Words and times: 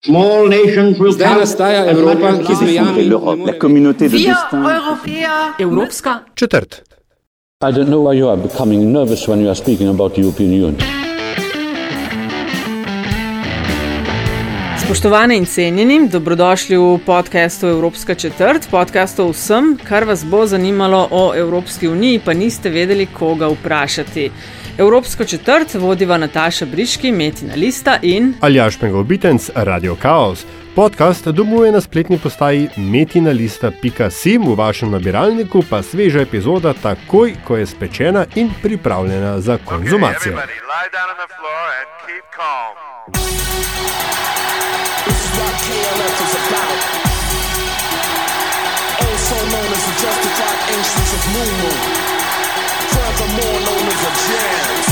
Zdaj 0.00 1.34
nastaja 1.40 1.90
Evropa, 1.90 2.32
ki 2.46 2.54
z 2.54 2.62
mejami 2.62 3.04
la 3.44 3.52
communauté 3.60 4.08
de 4.08 4.16
destin. 4.16 4.64
Evropska 5.58 6.24
četrt. 6.34 6.82
I 7.60 7.72
don't 7.72 7.88
know 7.88 8.08
why 8.08 8.18
you 8.18 8.28
are 8.28 8.40
becoming 8.40 8.92
nervous 8.92 9.28
when 9.28 9.40
you 9.40 9.48
are 9.48 9.54
speaking 9.54 9.88
about 9.88 10.14
the 10.14 10.22
European 10.22 10.50
Union. 10.50 10.76
Spoštovane 14.84 15.36
in 15.36 15.46
cenjeni, 15.46 16.08
dobrodošli 16.08 16.76
v 16.76 16.98
podkastu 17.06 17.66
Evropska 17.66 18.14
četrt, 18.14 18.70
podkastu 18.70 19.28
vsem, 19.28 19.78
kar 19.88 20.04
vas 20.04 20.24
bo 20.24 20.46
zanimalo 20.46 21.08
o 21.10 21.34
Evropski 21.34 21.88
uniji, 21.88 22.20
pa 22.24 22.32
niste 22.32 22.70
vedeli, 22.70 23.06
koga 23.06 23.48
vprašati. 23.48 24.30
Evropsko 24.80 25.24
četrt 25.24 25.74
vodiva 25.74 26.16
Nataša 26.16 26.66
Briški, 26.66 27.12
Metina 27.12 27.54
Lista 27.54 27.98
in 28.02 28.34
Aljaš 28.40 28.80
Megovitenc, 28.80 29.50
Radio 29.54 29.96
Chaos. 30.00 30.44
Podcast 30.76 31.28
domuje 31.28 31.72
na 31.72 31.80
spletni 31.80 32.18
postaji 32.18 32.68
metinalista.sim, 32.76 34.42
v 34.46 34.54
vašem 34.56 34.90
nabiralniku 34.90 35.62
pa 35.70 35.82
sveža 35.82 36.20
epizoda 36.20 36.72
takoj, 36.82 37.34
ko 37.44 37.56
je 37.56 37.66
spečena 37.66 38.24
in 38.34 38.50
pripravljena 38.62 39.40
za 39.40 39.58
konzumacijo. 39.64 40.36
Okay. 40.36 40.44
Also 49.00 49.34
known 49.50 49.72
as 49.76 49.82
the 49.86 49.94
justified 50.02 50.58
ancients 50.76 51.12
of 51.14 51.20
Moon 51.34 51.50
Moon. 51.62 52.09
Forevermore 52.92 53.60
known 53.64 53.86
as 53.92 54.00
the 54.04 54.12
jams. 54.26 54.88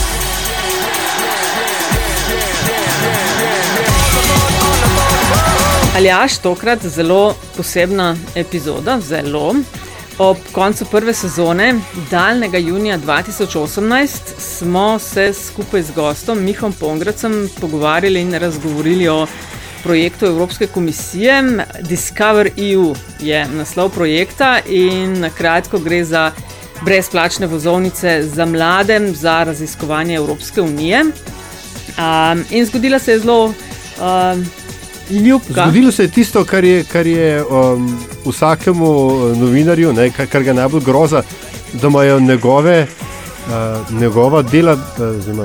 Aljaš, 5.96 6.38
tokrat 6.38 6.86
zelo 6.86 7.34
posebna 7.56 8.16
epizoda, 8.34 9.00
zelo. 9.00 9.54
Ob 10.18 10.36
koncu 10.52 10.84
prve 10.84 11.14
sezone, 11.14 11.74
daljnega 12.10 12.58
junija 12.58 12.98
2018, 12.98 14.08
smo 14.38 14.98
se 14.98 15.32
skupaj 15.32 15.82
z 15.82 15.92
gostom 15.94 16.44
Mihom 16.44 16.72
Pongracem 16.72 17.48
pogovarjali 17.60 18.20
in 18.20 18.34
razgovorili 18.34 19.08
o 19.08 19.26
projektu 19.82 20.26
Evropske 20.26 20.66
komisije. 20.66 21.42
Discover 21.80 22.50
EU 22.56 22.94
je 23.20 23.46
naslov 23.48 23.90
projekta 23.90 24.58
in 24.66 25.20
na 25.20 25.30
kratko 25.30 25.78
gre 25.78 26.04
za 26.04 26.32
brezplačne 26.82 27.46
vozovnice 27.46 28.22
za 28.22 28.46
mlade, 28.46 29.12
za 29.14 29.44
raziskovanje 29.44 30.14
Evropske 30.14 30.62
unije. 30.62 31.04
Um, 31.04 32.44
in 32.50 32.66
zgodila 32.66 32.98
se 32.98 33.12
je 33.12 33.18
zelo 33.18 33.44
um, 33.44 34.46
ljubka. 35.10 35.62
Zgodilo 35.62 35.92
se 35.92 36.02
je 36.02 36.10
tisto, 36.10 36.44
kar 36.44 36.64
je, 36.64 36.84
kar 36.84 37.06
je 37.06 37.44
um, 37.44 37.98
vsakemu 38.24 39.10
novinarju, 39.36 39.92
ne, 39.92 40.10
kar, 40.10 40.26
kar 40.26 40.42
ga 40.42 40.52
najbolj 40.52 40.84
groza, 40.84 41.22
da 41.72 41.88
imajo 41.88 42.20
njegove. 42.20 42.86
Uh, 43.48 44.00
njegova 44.00 44.42
dela, 44.42 44.72
uh, 44.72 45.22
zima, 45.24 45.44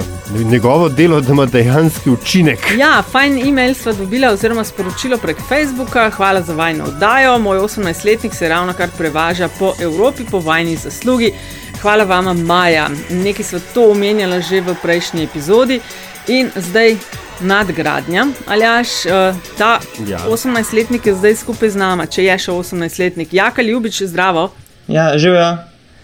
njegovo 0.51 0.89
delo, 0.89 1.21
da 1.21 1.31
ima 1.31 1.45
dejanski 1.45 2.09
učinek. 2.09 2.59
Ja, 2.77 3.03
fajn 3.11 3.47
e-mail 3.47 3.73
sva 3.73 3.93
dobila, 3.93 4.31
oziroma 4.31 4.63
sporočilo 4.63 5.17
prek 5.17 5.37
Facebooka. 5.47 6.09
Hvala 6.09 6.41
za 6.41 6.53
vajno 6.53 6.83
oddajo. 6.83 7.39
Moj 7.39 7.57
18-letnik 7.57 8.35
se 8.35 8.49
ravno 8.49 8.73
kar 8.73 8.89
prevaža 8.97 9.49
po 9.59 9.73
Evropi 9.79 10.23
po 10.31 10.39
vajni 10.39 10.75
zaslugi. 10.75 11.33
Hvala 11.81 12.03
vama, 12.03 12.33
Maja. 12.33 12.89
Nekaj 13.09 13.45
sva 13.45 13.59
to 13.73 13.91
omenjala 13.91 14.41
že 14.41 14.61
v 14.61 14.75
prejšnji 14.81 15.23
epizodi. 15.23 15.79
In 16.27 16.51
zdaj 16.55 16.95
nadgradnja. 17.39 18.27
Aljaš, 18.47 18.87
uh, 19.05 19.35
ta 19.57 19.79
Ja. 20.07 20.19
18-letnik 20.27 21.07
je 21.07 21.15
zdaj 21.15 21.35
skupaj 21.35 21.69
z 21.69 21.75
nama, 21.75 22.05
če 22.05 22.23
je 22.23 22.37
še 22.37 22.51
18-letnik. 22.51 23.33
Jaka 23.33 23.61
ljubič, 23.61 24.01
zdravo. 24.01 24.51
Ja, 24.87 25.17
živijo. 25.17 25.57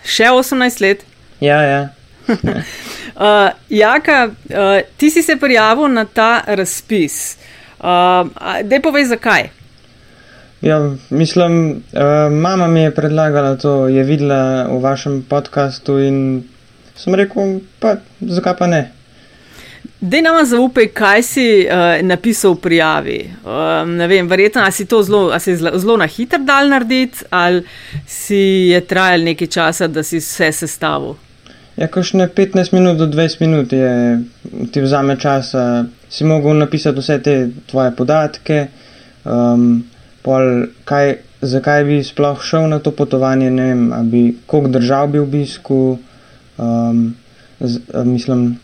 Še 0.04 0.32
18 0.32 0.82
let. 0.82 1.09
Ja, 1.40 1.62
ja. 1.64 1.90
Uh, 3.20 3.52
Jaka, 3.70 4.26
uh, 4.28 4.80
ti 4.98 5.10
si 5.12 5.24
se 5.24 5.36
prijavil 5.36 5.88
na 5.88 6.06
ta 6.06 6.42
razpis. 6.48 7.38
Uh, 7.80 8.30
Dej 8.64 8.80
povej, 8.82 9.06
zakaj. 9.06 9.50
ja 10.62 10.96
mislim, 11.10 11.72
uh, 11.72 12.32
mama 12.32 12.68
mi 12.68 12.82
je 12.82 12.96
predlagala 12.96 13.56
to, 13.56 13.88
je 13.88 14.04
videla 14.04 14.64
v 14.72 14.80
vašem 14.80 15.26
podkastu 15.30 16.00
in 16.00 16.44
sem 16.96 17.16
rekel, 17.16 17.60
pa 17.80 17.96
zakaj 18.22 18.58
pa 18.58 18.68
ne. 18.68 18.92
Dej 20.00 20.22
nama 20.22 20.46
zaupaj, 20.46 20.88
kaj 20.88 21.24
si 21.24 21.68
uh, 21.68 22.00
napisal 22.08 22.56
v 22.56 22.62
prijavi. 22.64 23.20
Um, 23.44 23.98
ne 24.00 24.08
vem, 24.08 24.28
verjetno 24.28 24.64
si 24.72 24.86
to 24.86 25.04
zelo, 25.04 25.28
a 25.32 25.40
si 25.40 25.56
zelo 25.56 25.98
na 25.98 26.08
hitro 26.08 26.40
dal 26.40 26.72
narediti, 26.72 27.26
ali 27.30 27.66
si 28.08 28.72
je 28.72 28.80
trajal 28.80 29.28
nekaj 29.28 29.48
časa, 29.48 29.88
da 29.88 30.04
si 30.04 30.24
vse 30.24 30.52
sestavil. 30.52 31.20
Ja, 31.80 31.88
kakšne 31.88 32.28
15 32.28 32.74
minut 32.76 32.98
do 33.00 33.08
20 33.08 33.40
minut 33.40 33.72
je, 33.72 34.20
ti 34.72 34.82
vzame 34.84 35.16
časa, 35.16 35.86
si 36.12 36.26
mogel 36.28 36.58
napisati 36.60 37.00
vse 37.00 37.16
te 37.24 37.36
tvoje 37.72 37.94
podatke, 37.96 38.66
um, 39.24 39.86
pol, 40.20 40.68
kaj, 40.84 41.14
zakaj 41.40 41.86
bi 41.88 42.02
sploh 42.04 42.42
šel 42.44 42.68
na 42.68 42.82
to 42.84 42.92
potovanje, 42.92 43.48
ne 43.48 43.68
vem, 43.70 43.84
a 43.96 44.02
bi, 44.04 44.24
koliko 44.46 44.74
držav 44.76 45.08
bi 45.14 45.22
obisku, 45.24 46.00
um, 46.58 47.00
z, 47.60 47.80
a, 47.94 48.04
mislim, 48.04 48.58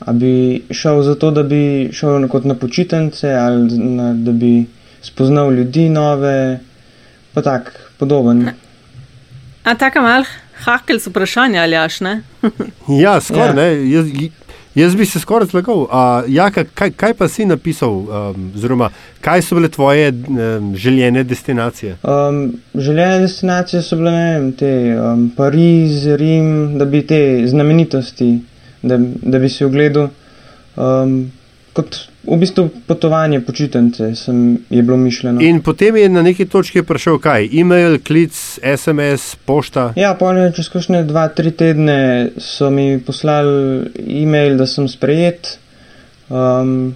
a 0.00 0.14
bi 0.16 0.62
šel 0.70 1.02
zato, 1.04 1.30
da 1.30 1.44
bi 1.44 1.90
šel 1.92 2.24
kot 2.32 2.48
na 2.48 2.56
počitnice 2.56 3.34
ali 3.36 3.68
na, 3.78 4.14
da 4.14 4.32
bi 4.32 4.64
spoznal 5.04 5.52
ljudi 5.52 5.90
nove, 5.92 6.60
pa 7.34 7.44
tak, 7.44 7.68
podoben. 7.98 8.48
A 9.64 9.74
taka 9.76 10.00
mal 10.00 10.24
hakel 10.64 10.98
z 10.98 11.06
vprašanja, 11.06 11.62
ali 11.62 11.72
jaš 11.72 12.00
ne? 12.00 12.22
Ja, 13.00 13.20
skoraj 13.26 13.46
Ja. 13.46 13.52
ne. 13.54 13.90
Jaz, 13.90 14.06
jaz 14.74 14.94
bi 14.96 15.06
se 15.06 15.20
skoraj 15.20 15.48
zlagal. 15.48 15.86
A, 15.90 16.02
Jaka, 16.28 16.64
kaj, 16.64 16.90
kaj 16.92 17.14
pa 17.14 17.28
si 17.28 17.44
napisal, 17.44 17.90
um, 17.90 18.52
oziroma 18.54 18.90
kaj 19.20 19.42
so 19.42 19.54
bile 19.54 19.68
tvoje 19.68 20.08
um, 20.10 20.72
željene 20.76 21.24
destinacije? 21.24 21.96
Um, 22.02 22.40
željene 22.74 23.18
destinacije 23.18 23.82
so 23.82 23.96
bile 23.96 24.10
ne 24.10 24.24
vem, 24.30 24.52
te 24.52 24.72
um, 24.96 25.30
Pariz, 25.36 26.06
Rim, 26.16 26.78
da 26.78 26.84
bi 26.84 27.06
te 27.06 27.20
znamenitosti, 27.46 28.38
da, 28.82 28.98
da 29.22 29.38
bi 29.38 29.48
si 29.48 29.64
ogledal. 29.64 30.08
Um, 30.76 31.32
kot 31.72 31.96
v 32.24 32.38
bistvu 32.38 32.68
potovanje, 32.86 33.40
počitnice, 33.40 34.14
sem, 34.14 34.58
je 34.70 34.82
bilo 34.82 34.96
mišljeno. 34.96 35.42
In 35.42 35.62
potem 35.62 35.96
je 35.96 36.08
na 36.08 36.22
neki 36.22 36.46
točki 36.46 36.82
prišel 36.82 37.18
kaj? 37.18 37.48
E-mail, 37.52 37.98
klic, 37.98 38.34
SMS, 38.62 39.34
pošta. 39.44 39.90
Ja, 39.96 40.14
polno 40.14 40.46
čez 40.54 40.70
kakšne 40.70 41.02
dva, 41.08 41.26
tri 41.34 41.50
tedne 41.50 42.30
so 42.38 42.70
mi 42.70 43.00
poslali 43.02 43.90
e-mail, 44.22 44.56
da 44.60 44.66
sem 44.70 44.88
sprejet. 44.88 45.56
Um, 46.30 46.94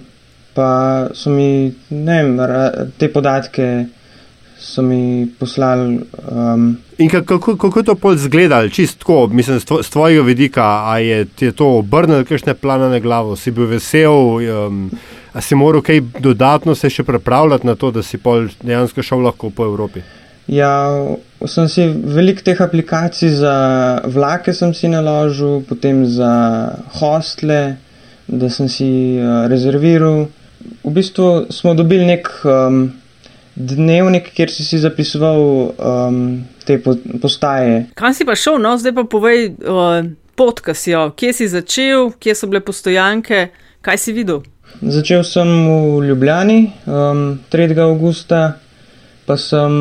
pa 0.55 1.09
so 1.13 1.29
mi, 1.29 1.69
ne 1.91 2.17
vem, 2.23 2.91
te 2.97 3.11
podatke 3.11 3.69
so 4.57 4.81
mi 4.81 5.27
poslali. 5.39 5.99
Um, 6.23 6.69
In 6.97 7.09
ka- 7.09 7.21
kako, 7.21 7.57
kako 7.57 7.83
to 7.83 7.95
pol 7.95 8.13
izgledalo, 8.13 8.69
čist 8.69 8.99
tako, 8.99 9.27
mislim, 9.27 9.59
z 9.59 9.65
tvo- 9.65 9.83
z 9.83 9.89
tvojega 9.89 10.21
vidika, 10.21 10.63
a 10.89 10.97
je 10.97 11.25
ti 11.25 11.45
je 11.45 11.51
to 11.51 11.77
obrnilo 11.77 12.23
kakšne 12.25 12.53
plane 12.53 12.89
na 12.89 12.99
glavo, 12.99 13.35
si 13.35 13.51
bil 13.51 13.65
vesel, 13.65 14.11
um, 14.11 14.89
a 15.33 15.41
si 15.41 15.55
moral 15.55 15.81
kaj 15.81 16.01
dodatno 16.19 16.75
se 16.75 16.89
še 16.89 17.03
pripravljati 17.03 17.67
na 17.67 17.75
to, 17.75 17.91
da 17.91 18.03
si 18.03 18.17
pol 18.17 18.47
dejansko 18.63 19.03
šel 19.03 19.21
lahko 19.21 19.49
po 19.49 19.65
Evropi. 19.65 20.01
Ja, 20.47 20.89
sem 21.45 21.67
si 21.69 21.85
veliko 21.85 22.41
teh 22.41 22.61
aplikacij 22.61 23.29
za 23.29 23.55
vlake 24.07 24.53
sem 24.53 24.73
si 24.73 24.87
naložil, 24.87 25.61
potem 25.69 26.05
za 26.05 26.71
hostle, 26.97 27.77
da 28.27 28.49
sem 28.49 28.69
si 28.69 29.19
uh, 29.19 29.45
rezerviral. 29.47 30.27
V 30.83 30.91
bistvu 30.91 31.45
smo 31.53 31.73
dobili 31.73 32.05
nek 32.05 32.31
um, 32.43 32.87
dnevnik, 33.57 34.29
kjer 34.37 34.51
si 34.53 34.65
si 34.65 34.77
zapisoval 34.77 35.41
um, 35.41 36.21
te 36.65 36.77
po, 36.81 36.93
postaje. 37.21 37.87
Kam 37.97 38.13
si 38.13 38.27
pa 38.27 38.37
šel, 38.37 38.59
no, 38.61 38.75
zdaj 38.77 38.93
pa 38.93 39.05
povej 39.09 39.49
uh, 39.65 40.05
pot, 40.37 40.61
ki 40.61 40.75
si 40.77 40.93
jo, 40.93 41.07
kje 41.17 41.33
si 41.33 41.49
začel, 41.49 42.11
kje 42.21 42.37
so 42.37 42.49
bile 42.51 42.61
postojanke, 42.61 43.47
kaj 43.81 43.97
si 43.97 44.13
videl. 44.13 44.43
Začel 44.77 45.25
sem 45.25 45.49
v 45.49 46.05
Ljubljani 46.11 46.59
um, 46.85 47.39
3. 47.49 47.73
augusta, 47.81 48.59
pa 49.25 49.37
sem 49.41 49.73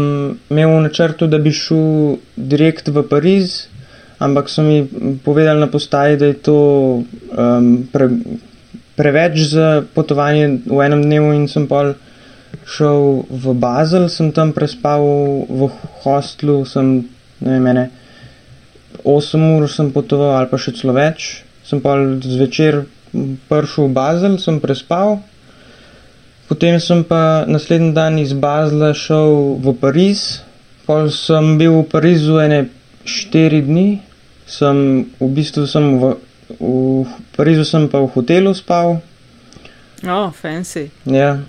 imel 0.48 0.72
v 0.72 0.82
načrtu, 0.88 1.28
da 1.28 1.38
bi 1.42 1.52
šel 1.52 2.16
direkt 2.36 2.88
v 2.88 3.04
Pariz, 3.04 3.66
ampak 4.18 4.48
so 4.48 4.64
mi 4.64 4.86
povedali 5.24 5.60
na 5.60 5.68
postaji, 5.68 6.16
da 6.16 6.32
je 6.32 6.38
to 6.40 6.58
um, 7.04 7.70
pre, 7.92 8.08
preveč 8.96 9.52
za 9.52 9.84
potovanje 9.92 10.64
v 10.64 10.80
enem 10.80 11.04
dnevu 11.04 11.36
in 11.36 11.44
sem 11.52 11.68
pol 11.68 11.92
šel 12.66 13.22
v 13.30 13.54
Bazel, 13.54 14.08
sem 14.10 14.32
tam 14.34 14.50
prespal 14.52 15.02
v 15.46 15.70
hostlu, 16.02 16.64
sem, 16.66 17.06
ne 17.40 17.54
vem, 17.54 17.62
mene, 17.62 17.86
8 19.06 19.46
ur 19.54 19.70
sem 19.70 19.92
potoval 19.94 20.34
ali 20.40 20.50
pa 20.50 20.58
še 20.58 20.74
celo 20.74 20.96
več. 20.96 21.46
Sem 21.66 21.78
pa 21.82 21.94
zvečer 22.22 22.84
prišel 23.46 23.86
v 23.86 23.94
Bazel, 23.94 24.38
sem 24.42 24.58
prespal, 24.62 25.20
Potem 26.46 26.78
sem 26.80 27.02
pa 27.02 27.42
naslednji 27.46 27.92
dan 27.92 28.18
iz 28.22 28.30
Bazla 28.32 28.94
šel 28.94 29.58
v 29.58 29.74
Pariz. 29.74 30.46
Pol 30.86 31.10
sem 31.10 31.58
bil 31.58 31.82
v 31.82 31.86
Parizu 31.90 32.38
ene 32.38 32.70
štiri 33.02 33.66
dni. 33.66 33.98
Sem 34.46 35.10
v 35.18 35.26
bistvu 35.34 35.66
sem 35.66 35.98
v, 35.98 36.14
v 36.62 37.02
Parizu 37.34 37.66
sem 37.66 37.90
pa 37.90 37.98
v 37.98 38.14
hotelu 38.14 38.54
spal. 38.54 39.02
Oh, 40.06 40.30
fancy. 40.30 40.86
Ja. 41.02 41.42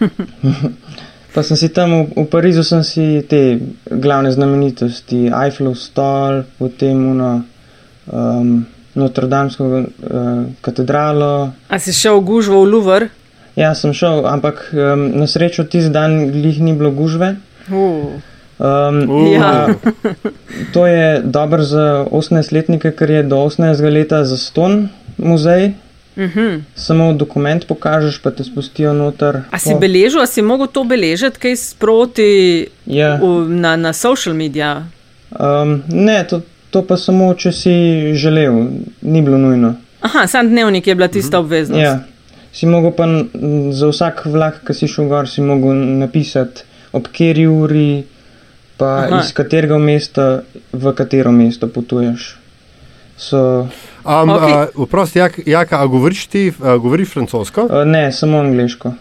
pa 1.34 1.40
sem 1.46 1.56
si 1.56 1.68
tam 1.70 1.92
v, 1.92 2.24
v 2.24 2.26
Parizu 2.26 2.64
sem 2.66 2.82
si 2.82 3.22
te 3.26 3.60
glavne 3.86 4.32
znamenitosti, 4.32 5.30
Eiffelov 5.30 5.78
stol, 5.78 6.44
potem 6.58 6.96
uno, 6.96 7.44
um, 8.10 8.66
Notre-Damesko 8.96 9.64
uh, 9.64 9.84
katedralo. 10.64 11.54
A 11.70 11.76
si 11.78 11.94
šel 11.94 12.18
v 12.20 12.26
gužvo 12.26 12.64
v 12.64 12.70
Louvre? 12.70 13.06
Ja, 13.54 13.74
sem 13.74 13.94
šel, 13.94 14.26
ampak 14.26 14.70
um, 14.72 15.10
na 15.20 15.26
srečo 15.30 15.66
tisti 15.66 15.92
dan 15.92 16.30
glih 16.32 16.58
ni 16.62 16.74
bilo 16.74 16.90
gužve. 16.90 17.36
Uh. 17.70 18.18
Um, 18.60 19.08
Uh. 19.08 19.32
Ja. 19.32 19.72
To 20.74 20.84
je 20.86 21.22
dobro 21.24 21.64
za 21.64 22.04
18-letnike, 22.12 22.92
ker 22.92 23.10
je 23.10 23.22
do 23.22 23.40
18. 23.40 23.80
leta 23.88 24.24
za 24.24 24.36
ston 24.36 24.92
muzej. 25.16 25.72
Mhm. 26.20 26.60
Samo 26.76 27.12
dokument 27.14 27.64
pokažeš, 27.64 28.18
pa 28.18 28.30
te 28.30 28.44
spustijo 28.44 28.92
noter. 28.92 29.40
A 29.50 29.58
si 29.58 29.72
Po- 29.72 29.78
beležil, 29.78 30.20
a 30.20 30.26
si 30.26 30.42
mogel 30.42 30.66
to 30.66 30.84
beležiti, 30.84 31.38
kaj 31.38 31.56
sproti 31.56 32.30
Ja. 32.86 33.16
v, 33.16 33.24
na, 33.48 33.76
na 33.76 33.92
social 33.92 34.34
medija? 34.34 34.84
Um, 35.30 35.82
ne, 35.88 36.24
to, 36.24 36.40
to 36.70 36.82
pa 36.82 36.96
samo, 36.96 37.34
če 37.34 37.52
si 37.52 37.72
želel, 38.14 38.52
ni 39.00 39.22
bilo 39.22 39.38
nujno. 39.38 39.74
Aha, 40.00 40.26
sam 40.26 40.48
dnevnik 40.48 40.86
je 40.86 40.94
bila 40.94 41.08
tista 41.08 41.38
obveznost. 41.38 41.80
Ja. 41.80 42.00
Si 42.52 42.66
mogel 42.66 42.90
pa 42.90 43.06
za 43.70 43.86
vsak 43.86 44.26
vlak, 44.26 44.60
ki 44.66 44.74
si 44.74 44.88
šel 44.88 45.06
gor, 45.06 45.28
si 45.28 45.40
mogel 45.40 45.72
napisati 45.96 46.62
ob 46.92 47.06
kateri 47.06 47.46
uri, 47.46 48.02
pa 48.76 49.06
Aha. 49.06 49.20
iz 49.20 49.32
katerega 49.32 49.78
mesta 49.78 50.42
v 50.72 50.92
katero 50.92 51.32
mesto 51.32 51.68
potuješ. 51.68 52.36
So, 53.20 53.68
Um, 54.00 54.30
okay. 54.30 54.64
uh, 54.74 54.88
Prosti, 54.88 55.18
jak, 55.18 55.38
Jaka, 55.44 55.76
a 55.76 55.86
govoriš 55.86 56.26
ti 56.26 56.48
uh, 56.50 56.74
govoriš 56.76 57.08
francosko? 57.10 57.62
uh, 57.62 57.84
ne, 57.86 58.06
samo 58.12 58.38
angliško. 58.38 58.92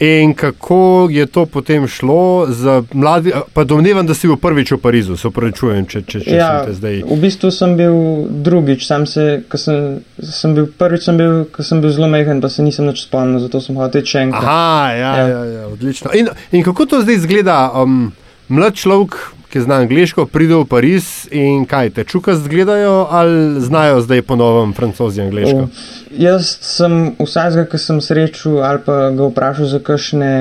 In 0.00 0.34
kako 0.34 0.78
je 1.10 1.26
to 1.26 1.44
potem 1.46 1.86
šlo 1.86 2.22
za 2.48 2.82
mladi? 2.92 3.30
a, 3.30 3.42
Pa 3.52 3.62
domnevam, 3.64 4.02
da 4.02 4.14
si 4.14 4.26
bil 4.26 4.34
prvič 4.36 4.72
v 4.72 4.78
Parizu, 4.78 5.14
se 5.16 5.28
upravičujem, 5.28 5.86
če, 5.86 6.02
če, 6.02 6.20
če 6.20 6.34
Ja, 6.34 6.48
sem 6.56 6.66
te 6.66 6.74
zdaj. 6.74 6.96
v 7.06 7.18
bistvu 7.20 7.50
sem 7.52 7.76
bil 7.76 7.94
drugič, 8.40 8.82
sam 8.82 9.06
se, 9.06 9.26
sem, 9.54 10.00
sem 10.20 10.54
bil 10.54 10.66
prvič, 10.68 11.04
sem 11.04 11.16
bil, 11.16 11.44
ko 11.46 11.62
sem 11.62 11.78
bil 11.78 11.92
zelo 11.92 12.08
majhen, 12.08 12.40
pa 12.40 12.50
se 12.50 12.62
nisem 12.62 12.90
več 12.90 13.04
spomnil, 13.04 13.38
zato 13.38 13.60
sem 13.60 13.78
hotel 13.78 14.02
še 14.04 14.24
enkrat. 14.24 14.42
Aha, 14.42 14.90
ja, 14.92 15.12
Ja. 15.14 15.28
ja. 15.28 15.44
Ja, 15.52 15.68
odlično. 15.68 16.10
In, 16.12 16.26
in 16.50 16.62
kako 16.64 16.86
to 16.86 17.02
zdaj 17.02 17.14
izgleda? 17.14 17.60
Um, 17.72 18.10
mlad 18.50 18.74
človek, 18.74 19.14
ki 19.52 19.60
zna 19.60 19.74
angliško, 19.76 20.24
pride 20.26 20.54
v 20.54 20.64
Pariz 20.64 21.06
in 21.30 21.66
kaj 21.66 21.90
te 21.90 22.04
čukas 22.04 22.40
gledajo, 22.44 23.06
ali 23.10 23.60
znajo 23.60 24.00
zdaj 24.00 24.22
ponovno 24.22 24.72
francozi 24.72 25.20
angliško? 25.20 25.66
Jaz 26.12 26.48
sem 26.62 26.94
vsakega, 27.18 27.66
ki 27.66 27.78
sem 27.78 28.00
srečal 28.00 28.62
ali 28.62 28.80
pa 28.80 29.10
ga 29.10 29.26
vprašal 29.26 29.66
za 29.66 29.80
kakšne 29.80 30.32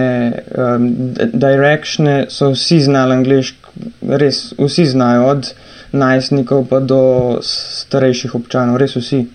um, 0.47 0.87
d- 1.11 1.27
directione, 1.35 2.25
so 2.29 2.49
vsi 2.51 2.79
znali 2.81 3.13
angliško, 3.13 3.75
res 4.13 4.53
vsi 4.57 4.85
znajo, 4.87 5.27
od 5.27 5.51
najstnikov 5.93 6.65
pa 6.67 6.79
do 6.79 7.01
starejših 7.43 8.35
občanov, 8.35 8.77
res 8.77 8.95
vsi. 8.95 9.25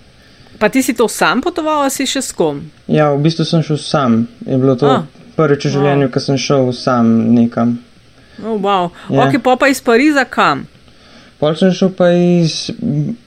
Pa 0.58 0.68
ti 0.68 0.80
si 0.80 0.94
to 0.94 1.04
sam 1.04 1.40
potoval, 1.40 1.82
ali 1.82 1.92
si 1.92 2.06
še 2.06 2.22
s 2.22 2.32
kom? 2.32 2.62
Ja, 2.88 3.10
v 3.12 3.20
bistvu 3.20 3.44
sem 3.44 3.60
šel 3.62 3.76
sam, 3.76 4.14
je 4.40 4.56
bilo 4.56 4.72
to 4.74 4.88
Ah. 4.88 5.02
prvič 5.36 5.66
v 5.66 5.70
življenju, 5.70 6.08
ko 6.08 6.20
sem 6.20 6.38
šel 6.38 6.72
sam 6.72 7.34
nekam. 7.34 7.76
Oh, 8.44 8.60
wow. 8.60 8.90
Ja. 9.10 9.26
Ok, 9.26 9.40
pa 9.42 9.56
pa 9.56 9.68
iz 9.68 9.80
Pariza 9.80 10.24
kam? 10.24 10.66
Pol 11.40 11.56
sem 11.56 11.72
šel 11.76 11.92
pa 11.96 12.10
iz 12.12 12.70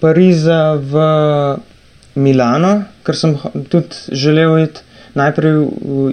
Pariza 0.01 0.77
v 0.81 1.01
Milano, 2.19 2.83
ker 3.05 3.17
sem 3.17 3.35
tudi 3.69 4.17
želel 4.17 4.65
iti 4.65 4.85
najprej 5.17 5.57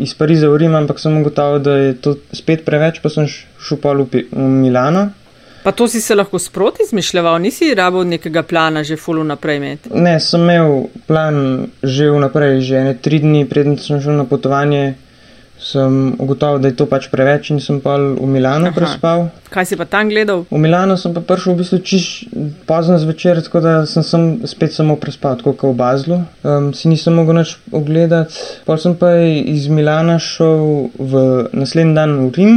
iz 0.01 0.15
Pariza 0.15 0.49
v 0.49 0.61
Rim, 0.65 0.75
ampak 0.75 1.01
sem 1.01 1.17
ugotovil, 1.21 1.61
da 1.65 1.77
je 1.77 1.95
to 2.01 2.17
spet 2.33 2.65
preveč, 2.65 3.01
pa 3.05 3.13
sem 3.13 3.29
šel 3.29 3.81
pol 3.81 4.05
v, 4.05 4.27
v 4.33 4.49
Milano. 4.65 5.09
Pa 5.67 5.73
to 5.73 5.89
si 5.89 6.01
se 6.01 6.15
lahko 6.15 6.39
sproti 6.39 6.85
izmišljal, 6.87 7.39
nisi 7.43 7.75
rabo 7.75 8.05
nekega 8.05 8.43
plana 8.47 8.85
že 8.87 8.97
fulu 8.97 9.25
naprej 9.25 9.57
imeti. 9.57 9.91
Ne, 9.91 10.21
sem 10.21 10.41
imel 10.41 10.87
plan 11.09 11.67
že 11.83 12.11
vnaprej, 12.11 12.61
že 12.63 12.77
ene 12.77 12.95
tri 12.95 13.19
dni, 13.19 13.49
preden 13.51 13.75
sem 13.79 13.99
šel 14.01 14.15
na 14.15 14.25
potovanje, 14.31 14.95
sem 15.59 16.15
ugotovil, 16.19 16.61
da 16.61 16.69
je 16.69 16.77
to 16.77 16.87
pač 16.87 17.09
preveč 17.09 17.51
in 17.51 17.61
sem 17.65 17.81
pa 17.81 17.97
v 17.97 18.29
Milano 18.29 18.69
Aha. 18.69 18.77
prespal. 18.77 19.27
Kaj 19.51 19.73
si 19.73 19.77
pa 19.81 19.87
tam 19.89 20.11
gledal? 20.13 20.45
V 20.51 20.61
Milano 20.61 20.99
sem 21.01 21.15
pa 21.17 21.25
prišel 21.25 21.57
v 21.57 21.59
bistvu 21.63 21.79
čiš 21.81 22.05
pozno 22.69 22.99
zvečer, 23.01 23.41
tako 23.41 23.65
da 23.65 23.75
sem, 23.89 24.05
sem 24.05 24.23
spet 24.45 24.77
samo 24.77 24.99
prespal, 25.01 25.41
tako 25.41 25.57
kot 25.57 25.73
v 25.73 25.79
Bazlu. 25.81 26.19
Um, 26.45 26.71
si 26.77 26.93
nisem 26.93 27.17
mogel 27.17 27.41
nič 27.41 27.57
ogledati. 27.73 28.37
Pol 28.69 28.77
sem 28.77 28.97
pa 29.01 29.17
iz 29.25 29.69
Milana 29.73 30.21
šel 30.21 30.93
v 31.01 31.13
naslednji 31.57 31.97
dan 31.97 32.19
v 32.29 32.33
Rim 32.37 32.55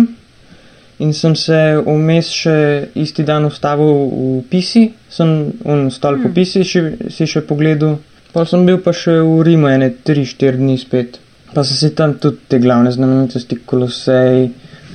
in 1.00 1.14
sem 1.16 1.32
se 1.40 1.56
vmes 1.80 2.28
še 2.36 2.92
isti 3.00 3.24
dan 3.24 3.48
ustavil 3.48 3.88
v 4.12 4.44
Pisi, 4.52 4.90
sem 5.08 5.56
un 5.64 5.88
stol 5.88 6.20
po 6.20 6.32
Pisi 6.36 6.66
še, 6.68 7.08
si 7.08 7.24
še 7.24 7.46
pogledal. 7.48 7.96
Pol 8.36 8.46
sem 8.46 8.68
bil 8.68 8.84
pa 8.84 8.92
še 8.94 9.16
v 9.24 9.40
Rimu 9.48 9.72
ene 9.72 9.90
3-4 10.06 10.60
dni 10.60 10.76
spet. 10.78 11.22
Pa 11.54 11.64
so 11.64 11.74
si 11.74 11.90
tam 11.96 12.14
tudi 12.22 12.38
te 12.48 12.60
glavne 12.60 12.92
znamenitosti, 12.92 13.58
Kolosej, 13.66 14.50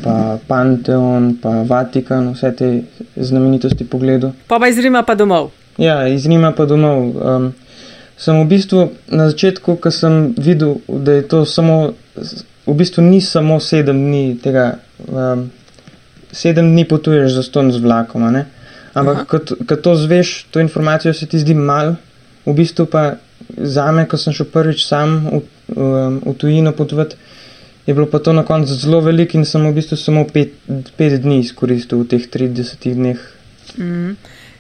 pa 0.05 0.39
Panteon, 0.47 1.35
pa 1.43 1.63
Vatikan, 1.67 2.33
vse 2.35 2.53
te 2.57 2.71
znamenitosti 3.17 3.85
pogledal. 3.85 4.33
Pa 4.49 4.59
pa 4.59 4.69
iz 4.69 4.79
Rima 4.79 5.03
pa 5.03 5.15
domov. 5.15 5.51
Ja, 5.79 6.07
iz 6.09 6.27
Rima 6.27 6.53
pa 6.53 6.67
domov. 6.67 7.11
Um, 7.15 7.53
sem 8.17 8.39
v 8.39 8.47
bistvu 8.47 8.93
na 9.11 9.29
začetku, 9.31 9.77
ko 9.83 9.91
sem 9.91 10.35
videl, 10.39 10.79
da 10.89 11.19
je 11.19 11.27
to 11.29 11.43
samo, 11.45 11.95
v 12.67 12.75
bistvu 12.79 13.03
ni 13.03 13.21
samo 13.21 13.59
sedem 13.61 13.99
dni 13.99 14.39
tega, 14.43 14.79
um, 15.11 15.49
sedem 16.31 16.71
dni 16.71 16.87
potuješ 16.87 17.35
za 17.35 17.43
ston 17.43 17.73
z 17.75 17.83
vlakom, 17.83 18.23
ampak 18.95 19.27
ko 19.27 19.77
to 19.77 19.97
zveš, 19.99 20.47
to 20.55 20.63
informacijo 20.63 21.15
se 21.15 21.27
ti 21.27 21.39
zdi 21.39 21.55
mal, 21.55 21.97
v 22.47 22.55
bistvu 22.55 22.87
pa 22.87 23.17
za 23.57 23.93
me, 23.93 24.07
ko 24.09 24.17
sem 24.17 24.33
šel 24.33 24.47
prvič 24.53 24.87
sam 24.87 25.17
v, 25.31 25.43
um, 25.77 26.21
v 26.25 26.35
tujino 26.39 26.73
potovati, 26.73 27.17
je 27.87 27.95
bilo 27.95 28.07
pa 28.07 28.19
to 28.19 28.33
na 28.33 28.43
koncu 28.45 28.75
zelo 28.75 29.01
veliko 29.01 29.37
in 29.39 29.45
sem 29.45 29.63
v 29.67 29.75
bistvu 29.77 29.97
samo 29.97 30.25
pet, 30.25 30.55
pet 30.97 31.21
dni 31.21 31.41
izkoristil 31.45 32.01
v 32.01 32.09
teh 32.15 32.25
30 32.33 32.95
dneh. 32.95 33.21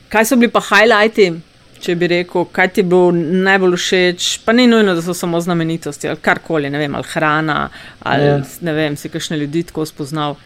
Kaj 0.08 0.24
so 0.28 0.36
bili 0.36 0.52
pa 0.52 0.60
highlighti, 0.60 1.30
če 1.80 1.94
bi 1.96 2.08
rekel, 2.08 2.44
kaj 2.52 2.68
ti 2.72 2.80
je 2.80 2.88
bilo 2.88 3.12
najbolj 3.16 3.76
všeč? 3.76 4.28
Pa 4.44 4.52
ni 4.52 4.66
nujno, 4.66 4.94
da 4.94 5.02
so 5.02 5.14
samo 5.16 5.40
znamenitosti 5.40 6.08
ali 6.08 6.20
karkoli, 6.20 6.70
ne 6.70 6.78
vem, 6.78 6.94
ali 6.94 7.04
hrana, 7.12 7.68
ali 8.02 8.24
Ja. 8.24 8.40
ne 8.60 8.72
vem, 8.72 8.96
si 8.96 9.08
kakšne 9.08 9.36
ljudi 9.40 9.62
tako 9.62 9.86
spoznal. 9.86 10.36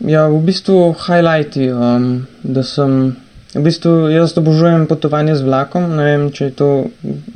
Ja, 0.00 0.26
v 0.28 0.40
bistvu 0.42 0.94
highlighti, 1.06 1.70
um, 1.70 2.26
da 2.42 2.62
sem. 2.62 3.16
V 3.52 3.60
bistvu 3.60 4.08
jaz 4.08 4.32
obožujem 4.40 4.86
potovanje 4.88 5.36
z 5.36 5.44
vlakom. 5.44 5.84
Ne 5.92 6.04
vem, 6.04 6.22
če 6.32 6.48
je 6.48 6.54
to 6.56 6.68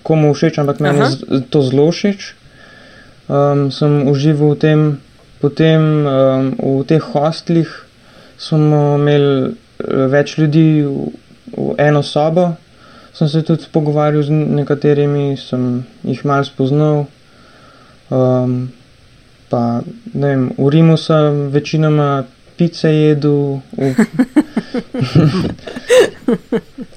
komu 0.00 0.32
všeč, 0.32 0.56
ampak 0.64 0.80
meni 0.80 1.04
je 1.04 1.44
to 1.52 1.60
zelo 1.60 1.92
všeč. 1.92 2.32
Um, 3.26 3.68
sem 3.68 4.08
užival 4.08 4.54
v 4.54 4.58
tem, 4.62 4.80
potem 5.44 5.82
um, 6.08 6.80
v 6.80 6.86
teh 6.88 7.02
hostlih 7.02 7.68
smo 8.38 8.96
imeli 8.96 9.52
eh, 9.52 10.06
več 10.12 10.38
ljudi 10.38 10.86
v, 10.86 11.12
v 11.52 11.74
eno 11.84 12.00
sobo. 12.00 12.54
Sem 13.12 13.28
se 13.28 13.42
tudi 13.44 13.68
pogovarjal 13.72 14.24
z 14.24 14.32
nekaterimi, 14.32 15.36
sem 15.36 15.84
jih 16.04 16.24
malo 16.24 16.48
spoznal. 16.48 17.04
Um, 18.08 18.72
pa, 19.52 19.80
ne 20.14 20.26
vem, 20.32 20.48
v 20.56 20.68
Rimu 20.72 20.96
sem 21.00 21.48
večinoma 21.52 22.24
pice 22.56 22.88
jedel, 22.88 23.60
v, 23.76 23.94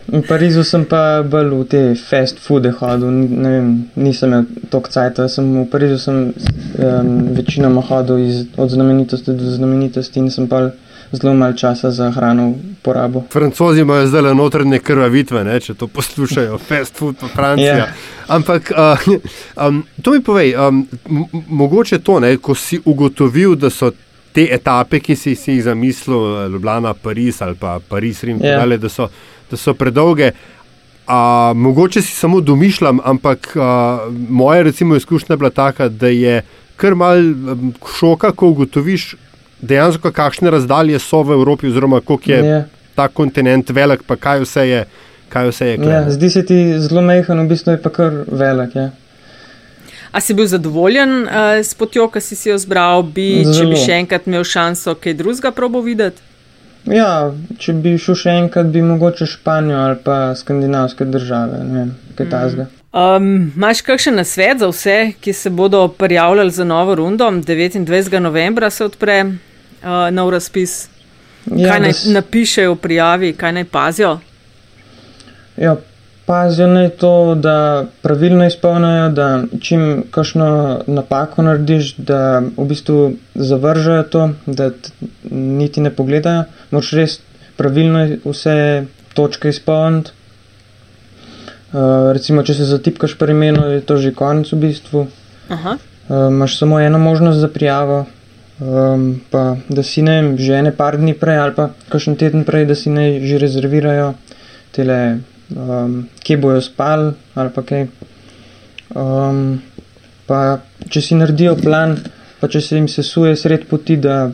v 0.19 0.21
Parizu 0.27 0.63
sem 0.63 0.85
pa 0.85 1.21
bolj 1.23 1.51
v 1.53 1.63
te 1.69 1.81
fast 1.99 2.39
foode 2.39 2.71
hodil, 2.79 3.11
ne 3.11 3.49
vem, 3.55 3.67
nisem 3.95 4.31
imel 4.31 4.45
toliko 4.71 4.89
cajta, 4.95 5.27
sem 5.29 5.45
v 5.61 5.65
Parizu 5.71 5.99
sem 5.99 6.17
um, 6.31 7.09
večinoma 7.35 7.81
hodil 7.81 8.23
iz, 8.23 8.45
od 8.57 8.69
znamenitosti 8.71 9.35
do 9.35 9.51
znamenitosti 9.51 10.19
in 10.19 10.31
sem 10.31 10.47
pa 10.47 10.71
zelo 11.11 11.33
malo 11.33 11.53
časa 11.53 11.91
za 11.91 12.11
hrano 12.11 12.53
porabil. 12.81 13.21
Francozi 13.33 13.81
imajo 13.81 14.07
zdaj 14.07 14.21
le 14.21 14.35
notranje 14.35 14.79
krvavitve, 14.79 15.43
ne, 15.43 15.59
če 15.59 15.73
to 15.73 15.87
poslušajo, 15.87 16.57
fast 16.57 16.97
food 16.97 17.15
pa 17.19 17.27
Francija. 17.27 17.77
Ja. 17.77 17.87
Ampak 18.27 18.71
uh, 18.71 19.09
um, 19.57 19.83
to 20.01 20.13
mi 20.13 20.21
povej, 20.23 20.53
um, 20.55 20.85
mogoče 21.47 21.99
to, 21.99 22.19
ne, 22.19 22.37
ko 22.37 22.55
si 22.55 22.79
ugotovil, 22.85 23.55
da 23.55 23.69
so 23.73 23.91
te 24.33 24.47
etape, 24.53 24.99
ki 24.99 25.15
si, 25.15 25.35
si 25.35 25.51
jih 25.51 25.63
zamislil, 25.63 26.15
eh, 26.37 26.49
Ljubljana, 26.49 26.93
Pariz 26.93 27.41
ali 27.41 27.55
pa 27.55 27.79
Pariz, 27.89 28.23
Rim, 28.23 28.39
Ja. 28.43 28.59
yeah. 28.59 28.77
da, 28.77 28.89
so, 28.89 29.09
da 29.51 29.57
so 29.57 29.73
predolge. 29.73 30.31
A, 31.07 31.19
mogoče 31.55 32.01
si 32.01 32.13
samo 32.15 32.41
domišljam, 32.41 32.99
ampak 33.03 33.53
a, 33.55 33.99
moja 34.29 34.61
recimo, 34.61 34.95
izkušnja 34.95 35.33
je 35.33 35.37
bila 35.37 35.49
taka, 35.49 35.87
da 35.89 36.07
je 36.07 36.41
kar 36.75 36.95
mal 36.95 37.17
šoka, 37.99 38.31
ko 38.31 38.47
ugotoviš 38.47 39.15
dejansko, 39.61 40.11
kakšne 40.11 40.49
razdalje 40.49 40.99
so 40.99 41.23
v 41.23 41.31
Evropi, 41.31 41.67
oziroma 41.67 42.01
koliko 42.01 42.31
je 42.31 42.45
Ja. 42.45 42.63
ta 42.95 43.07
kontinent 43.07 43.69
velik, 43.69 44.03
pa 44.07 44.15
kaj 44.15 44.39
vse 44.39 44.67
je. 44.69 44.85
Kaj 45.29 45.49
vse 45.49 45.65
je 45.65 45.71
Ja, 45.71 45.77
klene. 45.77 46.11
zdi 46.11 46.29
se 46.29 46.45
ti 46.45 46.55
zelo 46.79 47.01
majhen, 47.01 47.39
v 47.39 47.47
bistvu 47.47 47.71
je 47.71 47.81
pa 47.81 47.89
kar 47.89 48.11
velik. 48.27 48.75
Ja. 48.75 48.89
A 50.11 50.19
si 50.19 50.33
bil 50.33 50.47
zadovoljen 50.47 51.11
uh, 51.21 51.31
s 51.59 51.73
potjo, 51.73 52.07
ki 52.07 52.21
si 52.21 52.35
si 52.35 52.49
jo 52.49 52.57
zbral, 52.57 53.03
bi, 53.05 53.27
če 53.43 53.63
bi 53.63 53.75
Zelo. 53.75 53.75
še 53.77 53.93
enkrat 53.95 54.25
imel 54.25 54.43
šanso 54.45 54.95
kaj 54.95 55.13
drugega 55.15 55.51
probo 55.51 55.81
videti? 55.81 56.21
ja, 56.85 57.29
če 57.57 57.73
bi 57.75 57.97
šel 57.97 58.15
še 58.15 58.29
enkrat, 58.37 58.65
bi 58.67 58.81
mogoče 58.81 59.25
Španijo 59.27 59.77
ali 59.77 59.97
pa 59.99 60.33
skandinavske 60.33 61.05
države, 61.07 61.59
ne 61.63 61.73
vem, 61.75 61.89
kaj 62.15 62.25
Mm. 62.25 62.29
tasga. 62.31 62.65
Um, 62.91 63.27
Máš 63.55 63.81
kakšen 63.81 64.15
nasvet 64.15 64.59
za 64.59 64.67
vse, 64.67 64.95
ki 65.19 65.33
se 65.33 65.49
bodo 65.51 65.87
prijavljali 65.89 66.51
za 66.51 66.63
novo 66.65 66.95
rundo? 66.95 67.27
29. 67.27 67.85
novembra 68.19 68.69
se 68.69 68.85
odpre 68.85 69.19
uh, 69.23 69.35
nov 70.11 70.29
razpis. 70.29 70.87
Ja, 71.47 71.69
kaj 71.69 71.79
da 71.79 71.83
naj 71.83 71.93
s- 71.93 72.05
napišejo 72.07 72.73
v 72.73 72.77
prijavi, 72.77 73.33
kaj 73.33 73.51
naj 73.53 73.63
pazijo? 73.65 74.15
Ja, 75.57 75.75
pazijo 76.29 76.67
naj 76.67 76.89
to, 76.89 77.35
da 77.35 77.85
pravilno 78.01 78.45
izpolnijo, 78.45 79.09
da 79.09 79.43
čim 79.61 80.03
kakšno 80.11 80.49
napako 80.87 81.41
narediš, 81.41 81.95
da 81.97 82.19
v 82.57 82.65
bistvu 82.69 82.97
zavržejo 83.33 84.03
to, 84.03 84.29
da 84.45 84.69
niti 85.31 85.81
ne 85.81 85.89
pogledajo. 85.89 86.43
Moraš 86.69 86.91
res 86.99 87.15
pravilno 87.57 88.03
vse 88.25 88.85
točke 89.17 89.49
izpolniti. 89.49 90.13
Uh, 91.73 92.11
recimo, 92.13 92.45
če 92.45 92.59
se 92.59 92.69
zatipkaš 92.75 93.17
pri 93.17 93.33
imenu, 93.33 93.65
je 93.73 93.81
to 93.81 93.97
že 93.97 94.13
konec 94.13 94.53
v 94.53 94.61
bistvu. 94.67 95.07
Aha. 95.49 95.75
Uh, 95.79 96.29
imaš 96.29 96.59
samo 96.59 96.79
eno 96.79 97.01
možnost 97.01 97.41
za 97.41 97.49
prijavo. 97.49 98.03
Um, 98.59 99.21
pa 99.31 99.55
da 99.69 99.83
si 99.83 100.01
ne 100.05 100.37
že 100.37 100.61
ene 100.61 100.75
par 100.75 100.97
dni 100.97 101.13
prej 101.15 101.37
ali 101.39 101.53
pa 101.55 101.69
kakšen 101.89 102.17
teden 102.21 102.45
prej, 102.45 102.65
da 102.69 102.75
si 102.75 102.89
ne 102.93 103.05
že 103.25 103.37
rezervirajo 103.39 104.13
tele, 104.75 104.97
um, 105.55 106.07
kje 106.23 106.37
bojo 106.37 106.61
spali 106.61 107.11
ali 107.35 107.49
pa 107.55 107.61
kaj. 107.61 107.87
Um, 108.95 109.61
pa 110.25 110.59
če 110.89 111.01
si 111.01 111.15
naredijo 111.15 111.55
plan, 111.59 111.97
pa 112.39 112.47
če 112.47 112.61
se 112.61 112.75
jim 112.75 112.87
sesuje 112.87 113.35
sred 113.35 113.67
poti, 113.69 113.97
da 113.97 114.31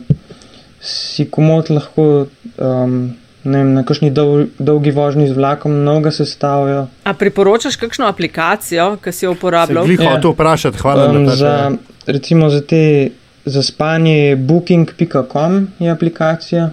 si 0.80 1.26
komod 1.26 1.70
lahko 1.70 2.26
um, 2.58 2.96
ne 3.46 3.58
vem, 3.58 3.72
na 3.74 3.82
kakšni 3.86 4.10
dol, 4.10 4.46
dolgi 4.58 4.90
vožnji 4.90 5.28
z 5.28 5.36
vlakom 5.36 5.72
mnoga 5.72 6.10
sestavijo. 6.10 6.86
A 7.04 7.12
priporočaš 7.14 7.76
kakšno 7.76 8.06
aplikacijo, 8.06 8.96
ki 8.96 9.12
si 9.12 9.24
jo 9.24 9.32
Se 9.32 9.38
uporabljal? 9.38 9.84
glih 9.86 10.00
Ja. 10.00 10.10
hotel 10.10 10.32
vprašati, 10.32 10.78
hvala 10.78 11.06
Um, 11.06 11.22
Nataša. 11.22 11.36
za, 11.36 11.76
recimo 12.06 12.50
za 12.50 12.60
te 12.60 13.10
za 13.44 13.62
spanje 13.62 14.14
je 14.18 14.36
booking.com 14.36 15.68
je 15.78 15.90
aplikacija, 15.90 16.70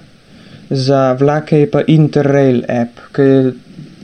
za 0.70 1.14
vlake 1.14 1.60
je 1.60 1.72
pa 1.72 1.82
Interrail 1.88 2.64
app, 2.68 2.98
ki, 3.14 3.22
je, 3.22 3.54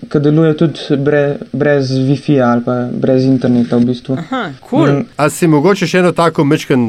ki 0.10 0.20
deluje 0.20 0.54
tudi 0.58 0.98
bre, 0.98 1.24
brez 1.54 1.92
Wi-Fi 1.94 2.40
ali 2.42 2.64
pa 2.66 2.76
brez 2.92 3.26
interneta 3.26 3.78
v 3.78 3.86
bistvu. 3.92 4.18
Aha, 4.18 4.44
cool. 4.70 4.88
Mm, 4.90 5.06
A 5.18 5.30
si 5.30 5.48
mogoče 5.48 5.88
še 5.88 6.00
eno 6.02 6.12
tako 6.12 6.46
mečken 6.46 6.86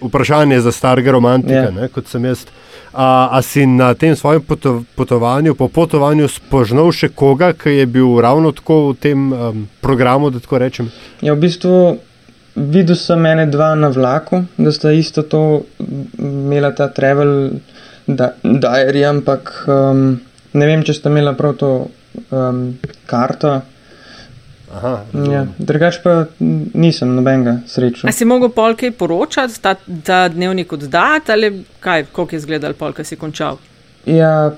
vprašanje 0.00 0.60
za 0.60 0.72
starega 0.72 1.12
romantika, 1.12 1.68
Ja. 1.68 1.70
ne, 1.70 1.88
kot 1.88 2.06
sem 2.08 2.24
jaz. 2.24 2.44
A, 2.92 3.28
a 3.36 3.42
si 3.42 3.66
na 3.66 3.92
tem 3.94 4.16
svojem 4.16 4.40
poto, 4.42 4.82
potovanju, 4.96 5.54
po 5.54 5.68
potovanju 5.68 6.28
spoznal 6.28 6.88
še 6.92 7.08
koga, 7.08 7.52
ki 7.52 7.70
je 7.80 7.86
bil 7.86 8.20
ravno 8.20 8.52
tako 8.52 8.92
v 8.92 8.94
tem 8.96 9.32
um, 9.32 9.66
programu, 9.84 10.30
da 10.30 10.40
tako 10.40 10.58
rečem? 10.58 10.88
Ja, 11.20 11.34
v 11.34 11.42
bistvu 11.44 11.98
videl 12.56 12.96
sem 12.96 13.26
ene 13.26 13.46
dva 13.46 13.74
na 13.74 13.88
vlaku, 13.88 14.44
da 14.56 14.72
sta 14.72 14.92
isto 14.92 15.22
to 15.22 15.62
imela 16.18 16.72
ta 16.72 16.88
travel 16.88 17.60
da, 18.06 18.32
diary, 18.42 19.04
ampak 19.04 19.52
um, 19.68 20.18
ne 20.52 20.66
vem, 20.66 20.82
če 20.82 20.94
sta 20.96 21.12
imela 21.12 21.36
prav 21.38 21.54
to 21.60 21.70
um, 22.30 22.62
karto. 23.06 23.60
Aha, 24.68 24.92
Ja, 25.32 25.46
drugač 25.56 25.96
pa 26.04 26.26
nisem 26.38 27.14
nobenega 27.16 27.62
srečal. 27.66 28.10
A 28.10 28.12
si 28.12 28.26
mogel 28.28 28.50
pol 28.52 28.76
kaj 28.76 28.92
poročati, 29.00 29.56
ta, 29.64 29.74
ta 30.04 30.26
dnevnik 30.28 30.72
oddati 30.76 31.32
ali 31.32 31.52
kaj, 31.80 32.10
koliko 32.12 32.36
je 32.36 32.42
izgledal 32.42 32.76
pol, 32.76 32.92
ki 32.92 33.06
si 33.08 33.16
končal? 33.16 33.56
Ja, 34.04 34.52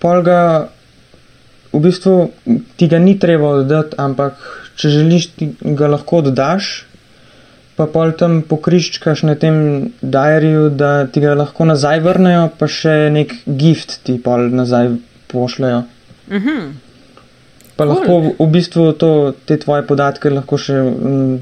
pol 0.00 0.24
ga 0.24 0.40
v 1.72 1.82
bistvu 1.84 2.14
ti 2.80 2.88
ga 2.88 2.98
ni 2.98 3.18
treba 3.20 3.52
oddati, 3.60 3.98
ampak 4.00 4.40
če 4.80 4.94
želiš, 4.96 5.28
ti 5.36 5.52
ga 5.76 5.90
lahko 5.92 6.24
oddaš, 6.24 6.72
pa 7.76 7.86
pol 7.88 8.12
tam 8.16 8.40
pokriščkaš 8.48 9.24
na 9.28 9.36
tem 9.40 9.56
diariju, 10.00 10.68
da 10.72 11.06
ti 11.06 11.20
ga 11.20 11.36
lahko 11.36 11.68
nazaj 11.68 12.00
vrnejo, 12.04 12.48
pa 12.58 12.68
še 12.68 13.10
nek 13.12 13.42
gift 13.44 14.00
ti 14.08 14.16
pol 14.20 14.48
nazaj 14.56 14.94
pošljajo. 15.32 15.84
Mhm. 16.32 16.70
Pa 17.80 17.86
Cool. 17.86 17.94
lahko 17.94 18.12
v, 18.36 18.48
bistvu 18.50 18.92
to, 18.94 19.10
te 19.42 19.56
tvoje 19.56 19.82
podatke 19.82 20.28
lahko 20.30 20.58
še 20.58 20.76
mm, 20.76 21.36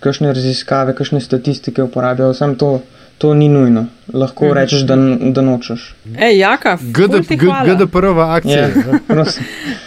kakšne 0.00 0.32
raziskave, 0.32 0.90
kakšne 0.92 1.20
statistike 1.20 1.80
uporabijo, 1.80 2.32
sam 2.34 2.56
to, 2.56 2.80
to 3.16 3.30
ni 3.32 3.46
nujno. 3.48 3.84
Lahko 4.12 4.44
Mhm. 4.44 4.54
rečeš, 4.54 4.80
da, 4.82 4.96
da 5.30 5.40
nočeš. 5.40 5.84
Ej, 6.18 6.38
Jaka. 6.38 6.74
GDPR-ova 6.82 8.34
akcija. 8.34 8.60
Ja, 8.60 8.68
ne. 8.84 8.98
prosim. 9.06 9.44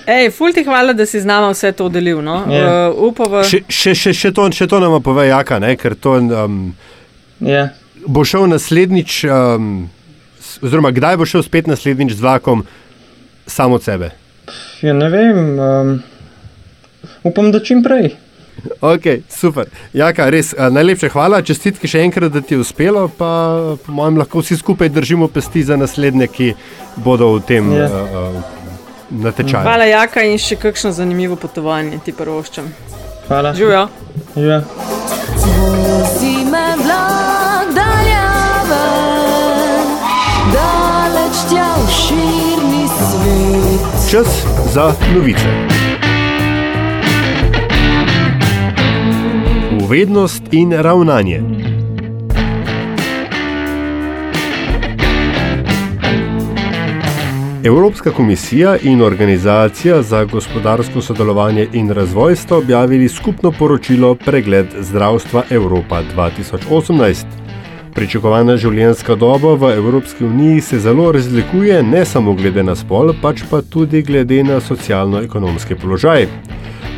Ej, 0.07 0.31
ful 0.31 0.53
ti 0.53 0.63
hvala, 0.63 0.93
da 0.93 1.05
si 1.05 1.19
z 1.19 1.25
nama 1.25 1.51
vse 1.51 1.71
to 1.71 1.89
delil. 1.89 2.21
No? 2.21 2.45
Ja. 2.47 2.89
Uh, 2.89 3.03
upava, 3.03 3.43
Še, 3.43 3.61
še, 3.67 3.93
še, 3.93 4.13
še 4.13 4.31
to, 4.31 4.47
še 4.49 4.65
to 4.65 4.79
nam 4.79 4.95
pove 5.01 5.27
Jaka, 5.27 5.59
ne, 5.59 5.75
ker 5.75 5.93
to 5.93 6.15
um, 6.17 6.73
Ja. 7.39 7.67
bo 8.07 8.23
šel 8.23 8.47
naslednjič, 8.47 9.25
um, 9.25 9.89
oziroma 10.59 10.89
kdaj 10.91 11.17
bo 11.17 11.25
šel 11.25 11.43
spet 11.43 11.67
naslednjič 11.67 12.15
z 12.15 12.21
vlakom 12.21 12.63
samo 13.45 13.75
od 13.75 13.83
sebe. 13.83 14.09
Ja, 14.81 14.93
ne 14.93 15.09
vem. 15.09 15.59
Um, 15.59 16.03
upam, 17.23 17.51
da 17.51 17.59
čim 17.59 17.83
prej. 17.83 18.15
Ok, 18.81 19.05
super. 19.29 19.65
Jaka, 19.93 20.29
res 20.33 20.53
uh, 20.57 20.69
najlepša 20.73 21.09
hvala, 21.13 21.41
čestitke 21.45 21.87
še 21.87 21.99
enkrat, 22.07 22.31
da 22.33 22.41
ti 22.41 22.53
je 22.55 22.59
uspelo, 22.63 23.05
pa 23.07 23.29
po 23.85 23.91
mojem 23.93 24.17
lahko 24.17 24.39
vsi 24.41 24.57
skupaj 24.57 24.89
držimo 24.89 25.27
pesti 25.29 25.61
za 25.63 25.77
naslednje, 25.77 26.27
ki 26.27 26.53
bodo 26.97 27.33
v 27.35 27.39
tem 27.45 27.69
Ja. 27.75 27.85
uh, 27.85 27.91
uh, 27.93 28.41
natečaju. 29.11 29.61
hvala, 29.63 29.85
Jaka, 29.85 30.21
in 30.25 30.37
še 30.41 30.55
kakšno 30.57 30.91
zanimivo 30.91 31.35
potovanje 31.35 31.99
ti 32.05 32.11
prvoščam. 32.17 32.73
Hvala. 33.27 33.53
Živijo. 33.53 33.87
Živijo. 34.35 34.61
Vozi 35.37 36.35
me 36.49 36.65
vlak 36.81 37.67
daljaven, 37.77 39.87
daleč 40.53 41.37
tja 41.49 41.69
v 41.77 41.85
širni 41.93 42.85
svet. 42.97 43.96
Čas 44.11 44.45
za 44.73 44.93
novice. 45.15 45.45
Uvednost 49.83 50.43
in 50.51 50.71
ravnanje. 50.71 51.41
Evropska 57.63 58.11
komisija 58.11 58.77
in 58.83 59.01
Organizacija 59.01 60.01
za 60.01 60.23
gospodarsko 60.23 61.01
sodelovanje 61.01 61.67
in 61.73 61.89
razvoj 61.91 62.35
sta 62.35 62.57
objavili 62.57 63.09
skupno 63.09 63.51
poročilo 63.51 64.15
Pregled 64.15 64.67
zdravstva 64.79 65.43
Evropa 65.49 66.01
2018. 66.15 67.46
Pričakovana 67.97 68.53
življenjska 68.61 69.15
doba 69.17 69.55
v 69.57 69.71
Evropski 69.79 70.21
uniji 70.21 70.61
se 70.61 70.77
zelo 70.79 71.07
razlikuje 71.11 71.79
ne 71.83 72.03
samo 72.05 72.35
glede 72.37 72.61
na 72.61 72.75
spol, 72.77 73.09
pač 73.23 73.41
pa 73.49 73.63
tudi 73.65 74.03
glede 74.05 74.43
na 74.45 74.59
socialno-ekonomski 74.61 75.73
položaj. 75.81 76.27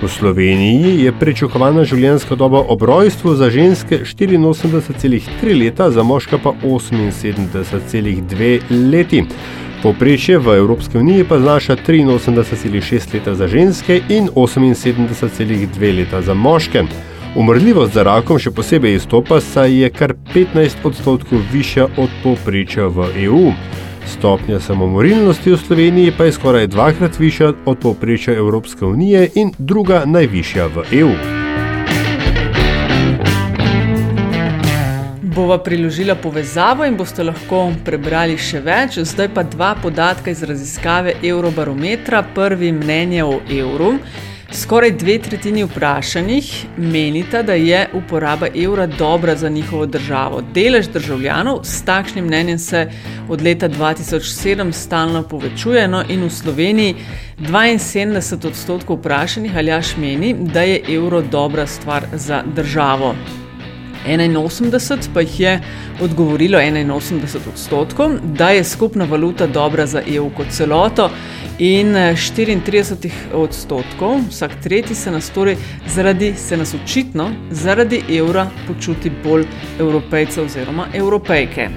V 0.02 0.10
Sloveniji 0.12 1.06
je 1.06 1.14
pričakovana 1.16 1.86
življenjska 1.88 2.36
doba 2.36 2.60
ob 2.76 2.84
rojstvu 2.84 3.32
za 3.40 3.48
ženske 3.48 4.02
84,3 4.04 5.56
leta, 5.62 5.88
za 5.88 6.04
moška 6.04 6.36
pa 6.44 6.52
78,2 6.68 8.60
leti. 8.92 9.24
Povprečje 9.80 10.36
v 10.44 10.58
Evropski 10.60 11.00
uniji 11.00 11.24
pa 11.24 11.40
znaša 11.40 11.78
83,6 11.80 13.14
leta 13.16 13.36
za 13.40 13.48
ženske 13.48 14.02
in 14.10 14.28
78,2 14.36 15.96
leta 15.96 16.22
za 16.22 16.36
moške. 16.36 16.84
Umrljivost 17.36 17.94
za 17.94 18.04
rakom 18.04 18.40
še 18.42 18.50
posebej 18.50 18.96
izstopa, 18.98 19.38
saj 19.38 19.76
je 19.84 19.90
kar 19.94 20.16
15 20.34 20.86
odstotkov 20.90 21.44
višja 21.54 21.86
od 22.02 22.14
povprečja 22.24 22.88
v 22.90 23.06
EU. 23.28 23.52
Stopnja 24.10 24.58
samomorilnosti 24.60 25.52
v 25.54 25.60
Sloveniji 25.62 26.14
pa 26.18 26.26
je 26.26 26.34
skoraj 26.34 26.66
dvakrat 26.74 27.20
višja 27.22 27.52
od 27.70 27.78
povprečja 27.84 28.34
Evropske 28.34 28.86
unije 28.86 29.28
in 29.36 29.52
druga 29.60 30.02
najvišja 30.10 30.66
v 30.74 30.86
EU. 31.02 31.12
Bova 35.36 35.60
priložila 35.64 36.16
povezavo 36.18 36.88
in 36.90 36.98
boste 36.98 37.24
lahko 37.24 37.68
prebrali 37.86 38.42
še 38.42 38.64
več. 38.66 38.98
Zdaj 39.06 39.30
pa 39.38 39.46
dva 39.46 39.76
podatka 39.78 40.34
iz 40.34 40.42
raziskave 40.44 41.14
Eurobarometra. 41.22 42.26
Prvi 42.34 42.74
mnenje 42.74 43.24
o 43.24 43.38
evru. 43.46 43.94
Skoraj 44.52 44.92
dve 44.92 45.20
tretjini 45.20 45.64
vprašanih 45.64 46.66
menita, 46.78 47.44
da 47.44 47.54
je 47.54 47.88
uporaba 47.94 48.48
evra 48.56 48.88
dobra 48.88 49.36
za 49.36 49.50
njihovo 49.50 49.86
državo. 49.86 50.42
Delež 50.54 50.88
državljanov 50.88 51.60
s 51.64 51.84
takšnim 51.86 52.26
mnenjem 52.26 52.60
se 52.60 52.92
od 53.30 53.42
leta 53.42 53.70
2007 53.70 54.72
stalno 54.72 55.24
povečuje, 55.24 55.88
no 55.88 56.04
in 56.10 56.24
v 56.24 56.30
Sloveniji 56.30 56.96
72 57.40 58.48
odstotkov 58.48 58.98
vprašanih 58.98 59.58
ali 59.58 59.70
jaš 59.70 59.98
meni, 59.98 60.34
da 60.34 60.62
je 60.62 60.82
evro 60.96 61.22
dobra 61.22 61.68
stvar 61.68 62.06
za 62.14 62.44
državo. 62.56 63.16
81 64.08 65.10
pa 65.14 65.22
jih 65.22 65.40
je 65.40 65.62
odgovorilo 66.02 66.58
81 66.58 67.38
odstotkov, 67.54 68.12
da 68.24 68.50
je 68.50 68.64
skupna 68.64 69.06
valuta 69.06 69.48
dobra 69.48 69.86
za 69.86 70.02
EU 70.08 70.30
kot 70.30 70.48
celoto, 70.50 71.10
in 71.60 71.94
34 71.94 73.12
odstotkov, 73.34 74.20
vsak 74.30 74.52
tretji 74.64 74.96
se 74.96 75.12
nas 75.12 75.30
torej 75.30 75.58
zaradi, 75.88 76.34
se 76.38 76.58
nas 76.58 76.74
očitno 76.74 77.32
zaradi 77.52 78.04
evra 78.10 78.48
počuti 78.68 79.12
bolj 79.24 79.46
evropejce 79.80 80.42
oziroma 80.42 80.88
evropejke. 80.94 81.70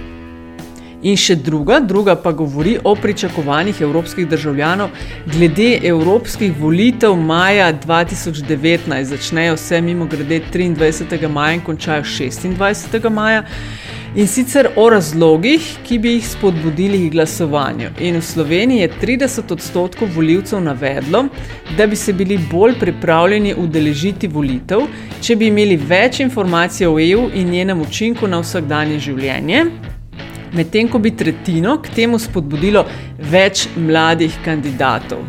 In 1.03 1.17
še 1.19 1.35
druga, 1.35 1.81
druga 1.83 2.15
pa 2.15 2.31
govori 2.31 2.77
o 2.85 2.95
pričakovanjih 2.95 3.81
evropskih 3.83 4.27
državljanov 4.31 4.93
glede 5.27 5.81
evropskih 5.89 6.53
volitev 6.59 7.17
maja 7.19 7.73
2019. 7.75 9.03
Začnejo 9.11 9.57
se 9.57 9.81
mimo 9.81 10.07
grede 10.07 10.41
23. 10.53 11.29
maja 11.29 11.57
in 11.59 11.65
končajo 11.67 12.05
26. 12.07 13.11
maja. 13.11 13.43
In 14.15 14.27
sicer 14.29 14.67
o 14.77 14.91
razlogih, 14.93 15.65
ki 15.89 15.97
bi 15.99 16.11
jih 16.13 16.27
spodbudili 16.29 16.99
k 17.07 17.13
glasovanju. 17.15 17.89
In 18.05 18.19
v 18.21 18.23
Sloveniji 18.23 18.81
je 18.81 18.89
30 19.01 19.53
odstotkov 19.53 20.09
voljivcev 20.15 20.61
navedlo, 20.61 21.25
da 21.79 21.87
bi 21.87 21.97
se 21.97 22.13
bili 22.13 22.39
bolj 22.51 22.75
pripravljeni 22.81 23.55
udeležiti 23.57 24.29
volitev, 24.29 24.85
če 25.23 25.37
bi 25.37 25.49
imeli 25.49 25.77
več 25.77 26.21
informacij 26.21 26.87
o 26.87 26.99
EU 27.01 27.31
in 27.35 27.51
njenem 27.51 27.81
učinku 27.81 28.29
na 28.29 28.43
vsakdanje 28.45 28.99
življenje. 29.01 29.65
Medtem 30.53 30.93
ko 30.93 30.99
bi 30.99 31.17
tretjino 31.17 31.79
k 31.81 31.95
temu 31.97 32.21
spodbudilo 32.21 32.85
več 33.33 33.65
mladih 33.77 34.37
kandidatov. 34.45 35.25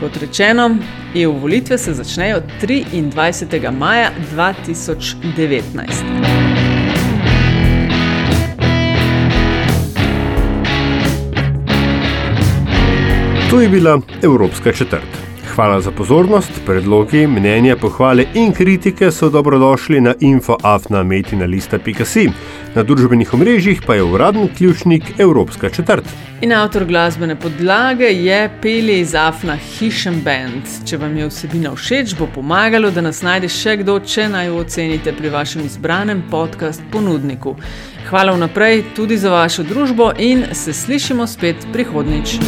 Kot 0.00 0.16
rečeno, 0.16 0.70
EU 1.14 1.36
volitve 1.44 1.76
se 1.78 1.92
začnejo 1.92 2.40
23. 2.62 3.70
maja 3.70 4.08
2019. 4.32 6.33
To 13.54 13.60
je 13.60 13.68
bila 13.68 14.00
Evropska 14.22 14.72
četrt. 14.72 15.08
Hvala 15.54 15.80
za 15.80 15.90
pozornost, 15.90 16.50
predlogi, 16.66 17.26
mnenja, 17.26 17.76
pohvale 17.76 18.24
in 18.34 18.52
kritike 18.52 19.10
so 19.10 19.30
dobrodošli 19.30 20.00
na 20.00 20.14
infoafnametina.si. 20.20 22.30
Na 22.74 22.82
družbenih 22.82 23.34
omrežjih 23.34 23.82
pa 23.86 23.94
je 23.94 24.02
uradni 24.02 24.48
ključnik 24.58 25.02
Evropska 25.18 25.70
četrt. 25.70 26.04
In 26.40 26.52
avtor 26.52 26.84
glasbene 26.84 27.40
podlage 27.40 28.04
je 28.04 28.50
Peli 28.62 29.00
iz 29.00 29.14
Afna 29.14 29.56
Hišem 29.56 30.20
Band. 30.24 30.62
Če 30.86 30.96
vam 30.96 31.16
je 31.16 31.28
vsebina 31.28 31.74
všeč, 31.74 32.16
bo 32.18 32.26
pomagalo, 32.34 32.90
da 32.90 33.00
nas 33.00 33.22
najde 33.22 33.48
še 33.48 33.76
kdo, 33.84 34.00
če 34.00 34.28
naj 34.28 34.46
jo 34.46 34.56
ocenite 34.64 35.12
pri 35.12 35.30
vašem 35.30 35.64
izbranem 35.64 36.22
podcast 36.30 36.82
ponudniku. 36.90 37.56
Hvala 38.10 38.32
vnaprej 38.34 38.82
tudi 38.96 39.16
za 39.16 39.30
vašo 39.30 39.62
družbo 39.62 40.12
in 40.18 40.44
se 40.52 40.72
slišimo 40.72 41.26
spet 41.26 41.56
prihodnič. 41.72 42.38